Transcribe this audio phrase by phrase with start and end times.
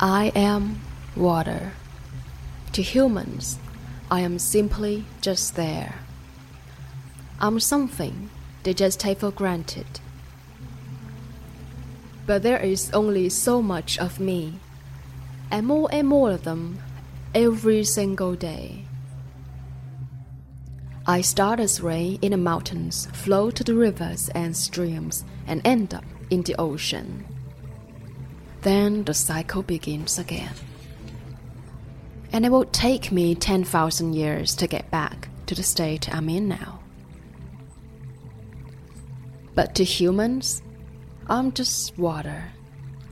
[0.00, 0.80] I am
[1.16, 1.72] water.
[2.74, 3.58] To humans,
[4.08, 5.96] I am simply just there.
[7.40, 8.30] I'm something
[8.62, 9.98] they just take for granted.
[12.26, 14.60] But there is only so much of me,
[15.50, 16.78] and more and more of them
[17.34, 18.84] every single day.
[21.08, 25.92] I start as rain in the mountains, flow to the rivers and streams, and end
[25.92, 27.24] up in the ocean.
[28.62, 30.54] Then the cycle begins again.
[32.32, 36.48] And it will take me 10,000 years to get back to the state I'm in
[36.48, 36.80] now.
[39.54, 40.62] But to humans,
[41.28, 42.44] I'm just water,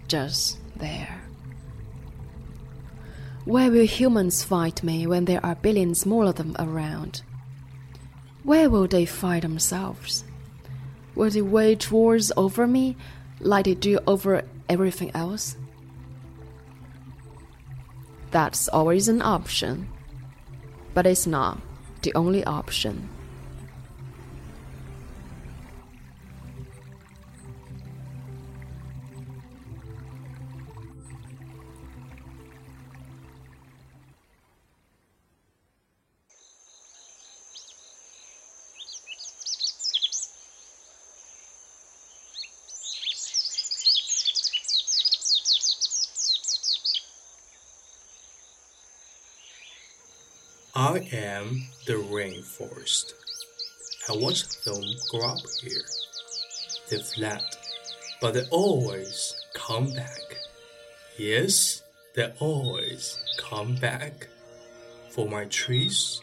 [0.09, 1.23] just there.
[3.45, 7.23] Where will humans fight me when there are billions more of them around?
[8.43, 10.25] Where will they fight themselves?
[11.15, 12.97] Will they wage wars over me
[13.41, 15.57] like they do over everything else?
[18.31, 19.89] That's always an option,
[20.95, 21.61] but it's not
[22.03, 23.09] the only option.
[51.13, 53.15] Am the rainforest.
[54.09, 55.85] I watch them grow up here.
[56.89, 57.43] They fled,
[58.21, 60.37] but they always come back.
[61.19, 61.83] Yes,
[62.15, 64.29] they always come back.
[65.11, 66.21] For my trees,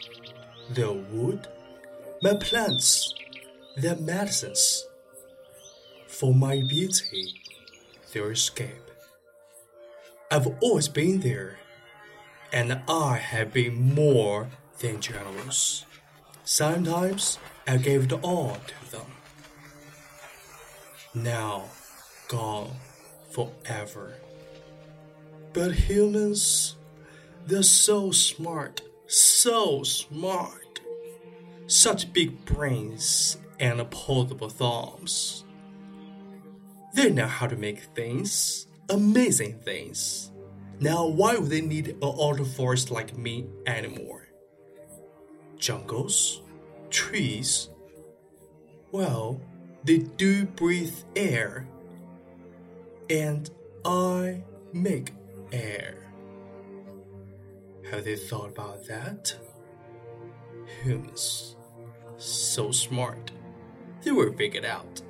[0.70, 1.48] their wood,
[2.22, 3.14] my plants,
[3.76, 4.86] their medicines.
[6.06, 7.34] For my beauty,
[8.12, 8.90] their escape.
[10.30, 11.58] I've always been there
[12.54, 14.48] and I have been more
[14.78, 15.84] than generous.
[16.44, 19.06] Sometimes I gave it all to them.
[21.14, 21.64] Now,
[22.28, 22.72] gone
[23.30, 24.14] forever.
[25.52, 26.76] But humans,
[27.46, 30.80] they're so smart, so smart.
[31.66, 35.44] Such big brains and opposable thumbs.
[36.94, 40.30] They know how to make things, amazing things.
[40.80, 44.23] Now, why would they need an auto forest like me anymore?
[45.58, 46.42] Jungles?
[46.90, 47.70] Trees?
[48.92, 49.40] Well,
[49.82, 51.66] they do breathe air.
[53.10, 53.50] And
[53.84, 54.42] I
[54.72, 55.12] make
[55.52, 55.96] air.
[57.90, 59.34] Have they thought about that?
[60.82, 61.56] Humans.
[62.16, 63.30] So smart.
[64.02, 65.02] They were figured out.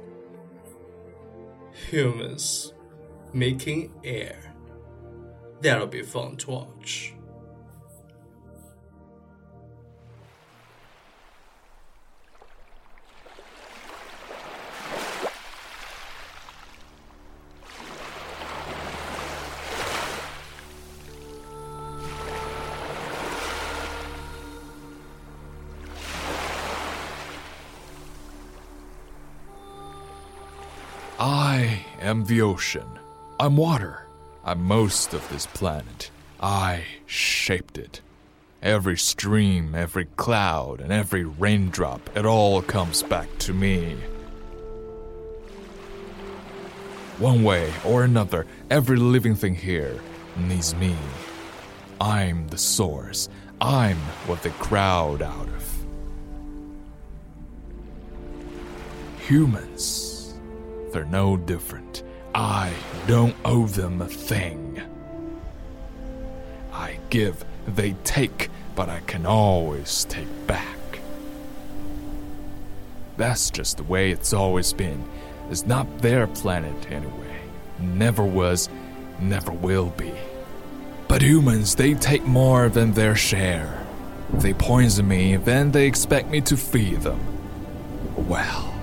[1.91, 2.73] Humans
[3.33, 4.55] making air.
[5.61, 7.15] That'll be fun to watch.
[32.25, 32.89] The ocean.
[33.39, 34.07] I'm water.
[34.47, 36.11] I'm most of this planet.
[36.41, 38.01] I shaped it.
[38.63, 43.99] Every stream, every cloud, and every raindrop, it all comes back to me.
[47.19, 50.01] One way or another, every living thing here
[50.39, 50.97] needs me.
[52.01, 53.29] I'm the source.
[53.61, 55.85] I'm what they crowd out of.
[59.29, 60.35] Humans,
[60.91, 62.03] they're no different.
[62.35, 62.73] I
[63.07, 64.83] don't owe them a thing.
[66.73, 70.67] I give, they take, but I can always take back.
[73.17, 75.05] That's just the way it's always been.
[75.49, 77.39] It's not their planet anyway.
[77.79, 78.69] Never was,
[79.21, 80.13] never will be.
[81.07, 83.81] But humans, they take more than their share.
[84.33, 87.21] They poison me, then they expect me to feed them.
[88.17, 88.75] Well,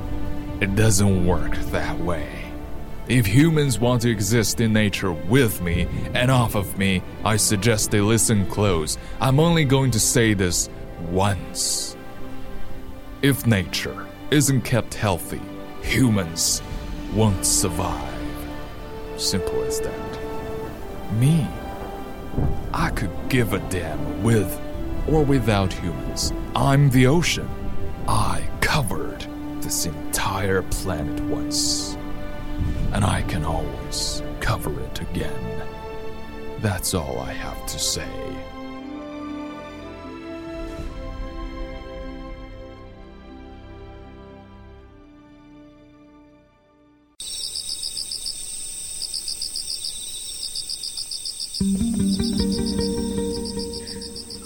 [0.61, 2.40] it doesn't work that way.
[3.11, 7.91] If humans want to exist in nature with me and off of me, I suggest
[7.91, 8.97] they listen close.
[9.19, 10.69] I'm only going to say this
[11.09, 11.97] once.
[13.21, 15.41] If nature isn't kept healthy,
[15.81, 16.61] humans
[17.13, 18.15] won't survive.
[19.17, 20.19] Simple as that.
[21.19, 21.45] Me,
[22.73, 24.57] I could give a damn with
[25.09, 26.31] or without humans.
[26.55, 27.49] I'm the ocean.
[28.07, 29.27] I covered
[29.59, 31.97] this entire planet once
[32.93, 35.63] and I can always cover it again.
[36.59, 38.07] That's all I have to say.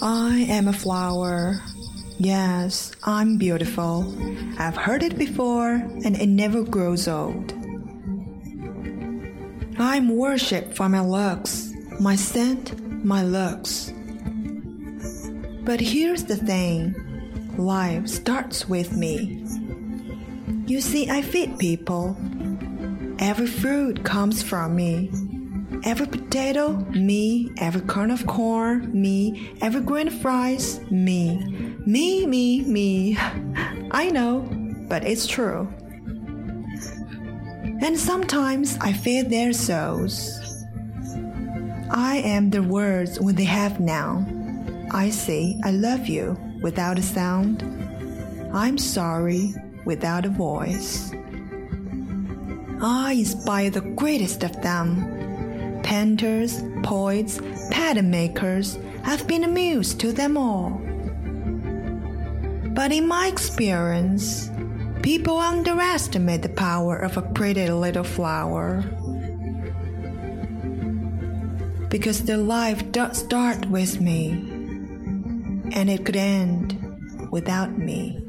[0.02, 1.62] I am a flower.
[2.18, 4.14] Yes, I'm beautiful.
[4.58, 5.72] I've heard it before,
[6.04, 7.55] and it never grows old.
[9.78, 11.70] I'm worshipped for my looks,
[12.00, 13.92] my scent, my looks.
[15.64, 16.94] But here's the thing
[17.58, 19.44] life starts with me.
[20.66, 22.16] You see, I feed people.
[23.18, 25.10] Every fruit comes from me.
[25.84, 27.52] Every potato, me.
[27.58, 29.52] Every kernel of corn, me.
[29.60, 31.36] Every grain of rice, me.
[31.84, 33.18] Me, me, me.
[33.90, 34.48] I know,
[34.88, 35.68] but it's true.
[37.86, 40.40] And sometimes I feed their souls.
[41.88, 44.26] I am their words when they have now.
[44.90, 47.62] I say I love you without a sound.
[48.52, 49.54] I'm sorry
[49.84, 51.12] without a voice.
[52.82, 55.80] I inspire the greatest of them.
[55.84, 57.40] Painters, poets,
[57.70, 60.70] pattern makers, I've been amused to them all.
[62.74, 64.50] But in my experience,
[65.06, 68.82] people underestimate the power of a pretty little flower.
[71.88, 74.30] Because their life does start with me,
[75.70, 76.74] and it could end
[77.30, 78.25] without me.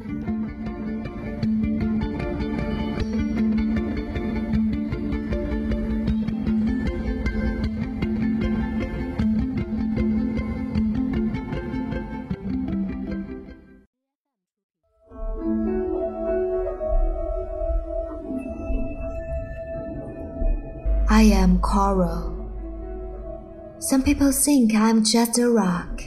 [21.98, 23.76] Coral.
[23.80, 26.02] Some people think I'm just a rock,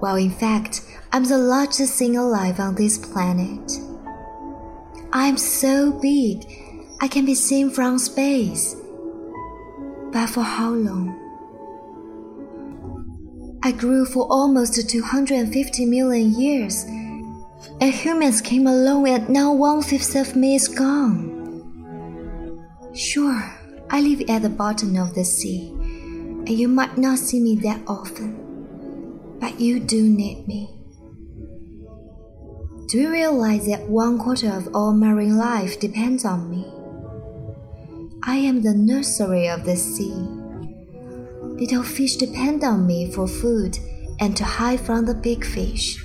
[0.00, 0.82] while in fact,
[1.12, 3.72] I'm the largest thing alive on this planet.
[5.12, 6.44] I'm so big,
[7.00, 8.76] I can be seen from space.
[10.12, 11.22] But for how long?
[13.62, 16.84] I grew for almost 250 million years,
[17.80, 21.32] and humans came along, and now one fifth of me is gone.
[22.94, 23.55] Sure.
[23.88, 27.80] I live at the bottom of the sea, and you might not see me that
[27.86, 30.70] often, but you do need me.
[32.88, 36.64] Do you realize that one quarter of all marine life depends on me?
[38.22, 40.14] I am the nursery of the sea.
[41.42, 43.78] Little fish depend on me for food
[44.20, 46.04] and to hide from the big fish.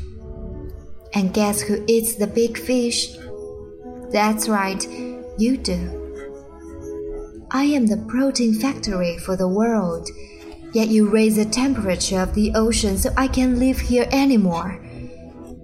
[1.13, 3.15] And guess who eats the big fish?
[4.11, 4.87] That's right,
[5.37, 6.00] you do.
[7.53, 10.09] I am the protein factory for the world.
[10.73, 14.79] Yet you raise the temperature of the ocean so I can't live here anymore.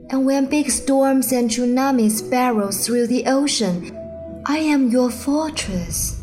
[0.10, 3.96] And when big storms and tsunamis barrel through the ocean,
[4.46, 6.22] I am your fortress.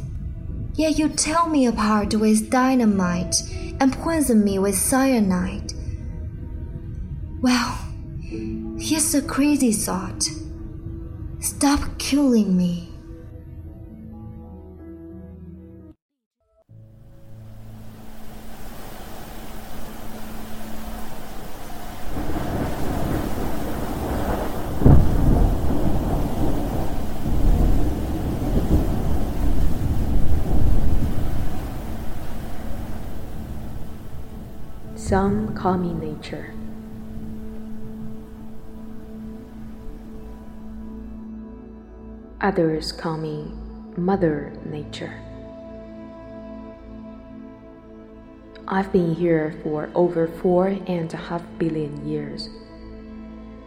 [0.75, 3.37] Yet you tear me apart with dynamite
[3.81, 5.73] and poison me with cyanide.
[7.41, 7.79] Well,
[8.79, 10.29] here's a crazy thought.
[11.41, 12.94] Stop killing me.
[35.15, 36.51] Some call me nature.
[42.41, 43.53] Others call me
[43.97, 45.15] Mother Nature.
[48.67, 52.49] I've been here for over four and a half billion years,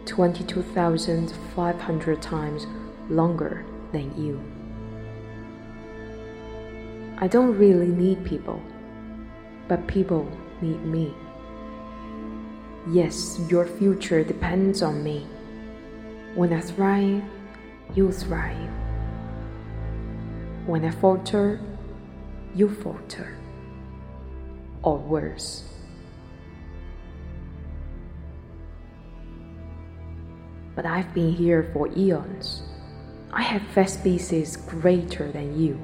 [0.04, 2.66] 22,500 times
[3.08, 4.38] longer than you.
[7.16, 8.62] I don't really need people,
[9.66, 11.14] but people need me.
[12.90, 15.26] Yes, your future depends on me.
[16.34, 17.22] When I thrive,
[17.94, 18.70] you thrive.
[20.64, 21.60] When I falter,
[22.54, 23.36] you falter.
[24.82, 25.64] Or worse.
[30.74, 32.62] But I've been here for eons.
[33.34, 35.78] I have fed species greater than you,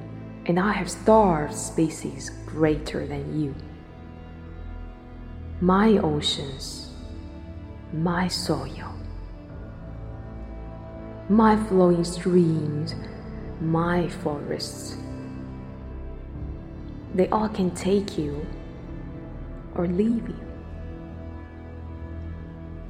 [0.47, 3.53] and I have starved species greater than you.
[5.61, 6.94] My oceans,
[8.03, 8.93] my soil,
[11.29, 12.93] my flowing streams,
[13.61, 14.97] my forests.
[17.13, 18.45] They all can take you,
[19.75, 20.39] or leave you.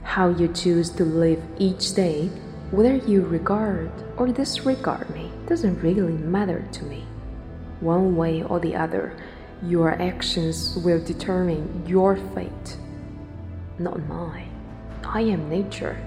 [0.02, 2.28] How you choose to live each day,
[2.72, 7.06] whether you regard or disregard me, doesn't really matter to me.
[7.80, 9.16] One way or the other,
[9.62, 12.78] your actions will determine your fate,
[13.78, 14.55] not mine.
[15.08, 15.98] I am nature.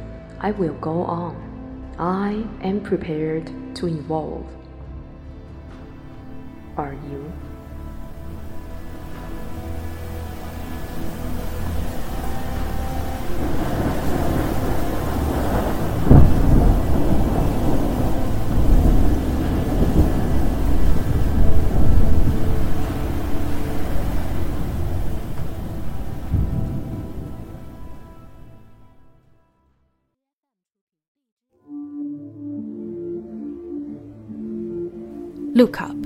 [0.40, 1.34] I will go on.
[1.98, 4.46] I am prepared to evolve.
[6.76, 7.32] Are you?
[35.58, 35.96] Look up.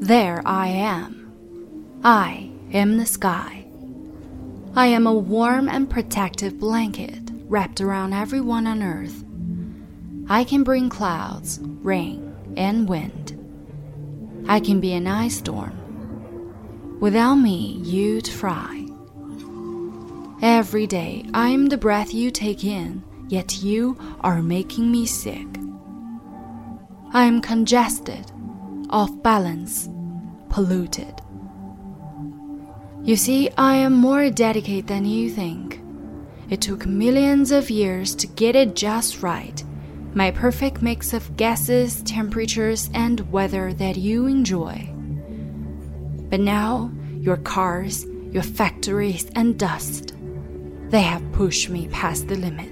[0.00, 2.00] There I am.
[2.02, 3.66] I am the sky.
[4.74, 9.22] I am a warm and protective blanket wrapped around everyone on earth.
[10.30, 13.38] I can bring clouds, rain, and wind.
[14.48, 15.76] I can be an ice storm.
[17.00, 18.86] Without me, you'd fry.
[20.40, 25.61] Every day, I'm the breath you take in, yet you are making me sick.
[27.14, 28.32] I am congested,
[28.88, 29.86] off balance,
[30.48, 31.20] polluted.
[33.02, 35.82] You see, I am more dedicated than you think.
[36.48, 39.62] It took millions of years to get it just right.
[40.14, 44.88] My perfect mix of gases, temperatures, and weather that you enjoy.
[46.30, 46.90] But now,
[47.20, 50.14] your cars, your factories, and dust,
[50.88, 52.71] they have pushed me past the limit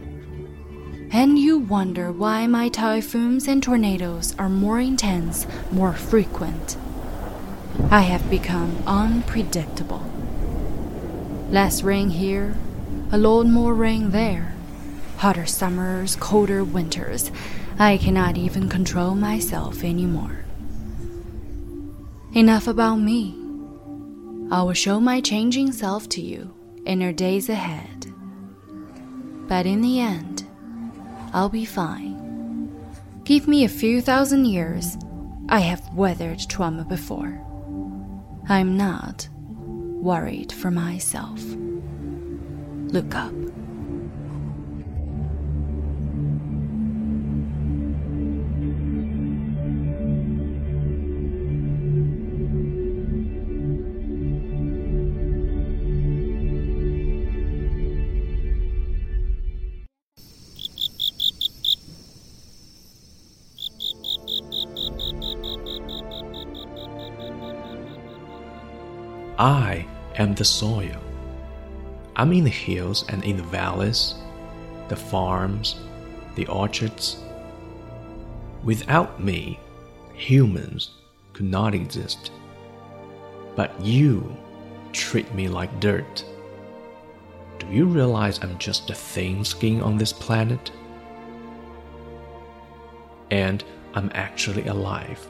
[1.13, 6.77] and you wonder why my typhoons and tornadoes are more intense, more frequent.
[7.91, 10.05] I have become unpredictable.
[11.51, 12.57] Less rain here,
[13.11, 14.55] a lot more rain there.
[15.17, 17.33] Hotter summers, colder winters.
[17.79, 20.45] I cannot even control myself anymore.
[22.33, 23.35] Enough about me.
[24.53, 26.55] I will show my changing self to you
[26.87, 28.07] in our days ahead.
[29.49, 30.40] But in the end,
[31.33, 32.75] I'll be fine.
[33.25, 34.97] Give me a few thousand years.
[35.49, 37.41] I have weathered trauma before.
[38.49, 41.41] I'm not worried for myself.
[42.93, 43.40] Look up.
[69.41, 71.01] I am the soil.
[72.15, 74.17] I'm in the hills and in the valleys,
[74.89, 75.77] the farms,
[76.35, 77.17] the orchards.
[78.65, 79.59] Without me,
[80.13, 80.91] humans
[81.33, 82.33] could not exist.
[83.57, 84.37] But you
[84.93, 86.23] treat me like dirt.
[87.59, 90.71] Do you realize I'm just a thin skin on this planet?
[93.31, 95.27] And I'm actually alive,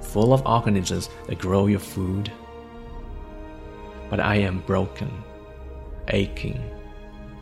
[0.00, 2.30] full of organisms that grow your food
[4.12, 5.10] but I am broken,
[6.08, 6.60] aching,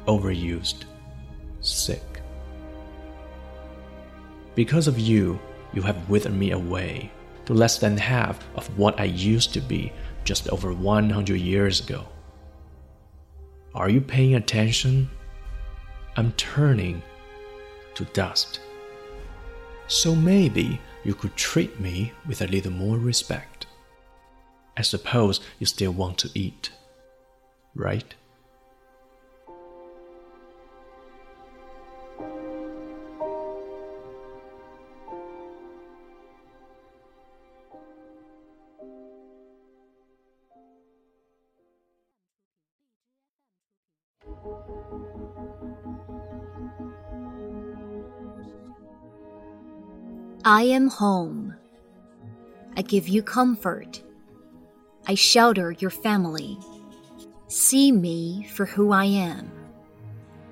[0.06, 0.84] overused,
[1.58, 2.22] sick.
[4.54, 5.40] Because of you,
[5.72, 7.10] you have withered me away
[7.46, 12.06] to less than half of what I used to be just over 100 years ago.
[13.74, 15.10] Are you paying attention?
[16.16, 17.02] I'm turning
[17.96, 18.60] to dust.
[19.88, 23.59] So maybe you could treat me with a little more respect.
[24.76, 26.70] I suppose you still want to eat,
[27.74, 28.14] right?
[50.44, 51.54] I am home.
[52.76, 54.02] I give you comfort
[55.06, 56.58] I shelter your family.
[57.48, 59.50] See me for who I am.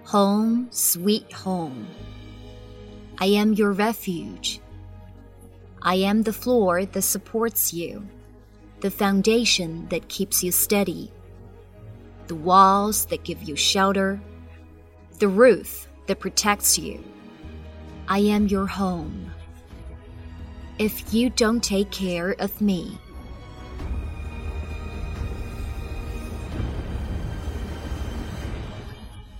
[0.05, 1.87] Home, sweet home.
[3.19, 4.61] I am your refuge.
[5.83, 8.09] I am the floor that supports you,
[8.81, 11.13] the foundation that keeps you steady,
[12.27, 14.21] the walls that give you shelter,
[15.19, 17.03] the roof that protects you.
[18.09, 19.31] I am your home.
[20.79, 22.99] If you don't take care of me,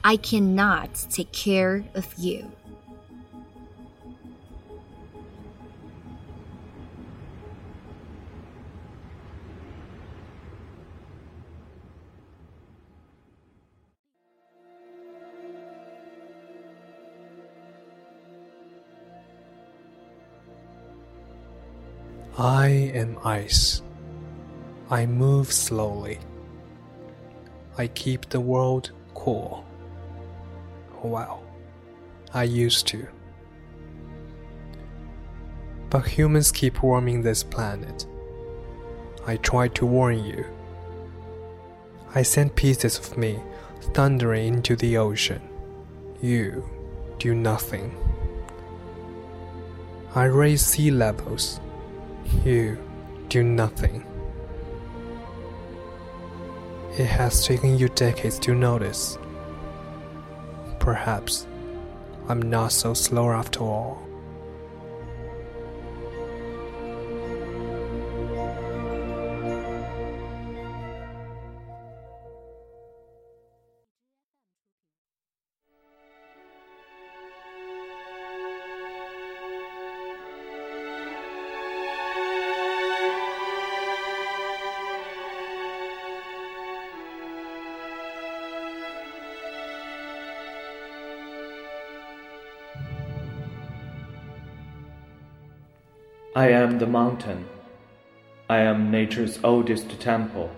[0.09, 2.51] I cannot take care of you.
[22.39, 23.83] I am ice.
[24.89, 26.19] I move slowly.
[27.77, 29.68] I keep the world cool.
[31.03, 31.43] Well,
[32.35, 33.07] I used to.
[35.91, 38.07] But humans keep warming this planet.
[39.27, 40.45] I tried to warn you.
[42.15, 43.41] I sent pieces of me
[43.95, 45.43] thundering into the ocean.
[46.21, 46.69] You
[47.19, 47.97] do nothing.
[50.15, 51.61] I raise sea levels
[52.45, 52.79] you
[53.29, 54.05] do nothing.
[56.99, 59.19] It has taken you decades to notice.
[60.89, 61.47] Perhaps
[62.31, 64.08] I'm not so slow after all.
[96.39, 97.49] I am the mountain.
[98.49, 100.53] I am nature's oldest temple.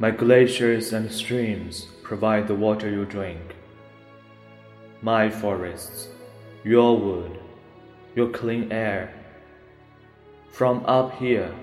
[0.00, 3.54] My glaciers and streams provide the water you drink.
[5.00, 6.08] My forests,
[6.64, 7.38] your wood,
[8.16, 9.14] your clean air.
[10.50, 11.54] From up here,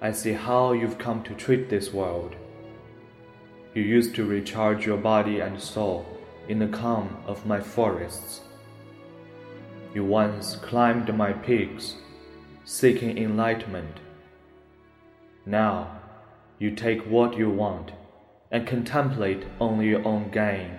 [0.00, 2.36] I see how you've come to treat this world.
[3.74, 6.06] You used to recharge your body and soul
[6.48, 8.40] in the calm of my forests.
[9.94, 11.96] You once climbed my peaks
[12.64, 13.98] seeking enlightenment.
[15.46, 16.00] Now,
[16.58, 17.92] you take what you want
[18.50, 20.78] and contemplate only your own gain.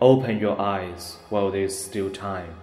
[0.00, 2.54] Open your eyes while there is still time,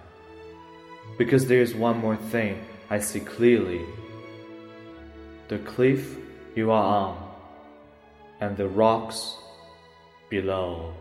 [1.18, 3.82] because there is one more thing I see clearly
[5.48, 6.16] the cliff
[6.54, 7.30] you are on,
[8.40, 9.36] and the rocks
[10.28, 10.94] below.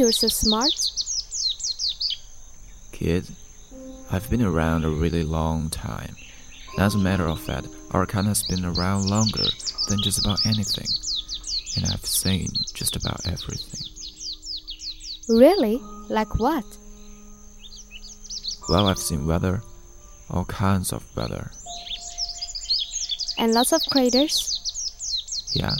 [0.00, 0.72] You're so smart?
[2.92, 3.26] Kid,
[4.10, 6.16] I've been around a really long time.
[6.78, 9.44] As a matter of fact, our kind has been around longer
[9.88, 10.86] than just about anything.
[11.76, 13.86] And I've seen just about everything.
[15.28, 15.82] Really?
[16.08, 16.64] Like what?
[18.70, 19.62] Well, I've seen weather,
[20.30, 21.50] all kinds of weather.
[23.36, 24.56] And lots of craters?
[25.54, 25.74] Yeah,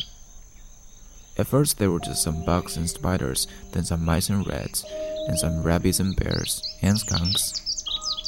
[1.40, 4.84] at first, there were just some bugs and spiders, then some mice and rats,
[5.26, 7.82] and some rabbits and bears, and skunks.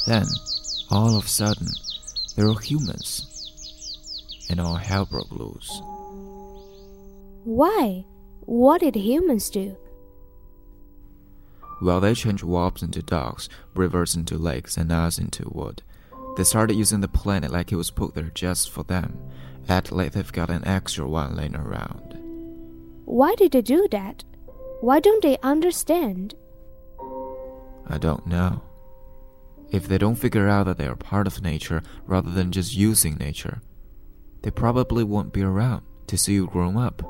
[0.07, 0.25] Then,
[0.89, 1.67] all of a sudden,
[2.35, 3.29] there were humans.
[4.49, 5.79] And all hell broke loose.
[7.43, 8.05] Why?
[8.41, 9.77] What did humans do?
[11.79, 15.83] Well, they changed swamps into dogs, rivers into lakes, and us into wood.
[16.35, 19.19] They started using the planet like it was put there just for them.
[19.69, 22.22] Act like they've got an extra one laying around.
[23.05, 24.23] Why did they do that?
[24.81, 26.35] Why don't they understand?
[27.87, 28.61] I don't know.
[29.71, 33.15] If they don't figure out that they are part of nature rather than just using
[33.15, 33.61] nature,
[34.41, 37.01] they probably won't be around to see you grow up.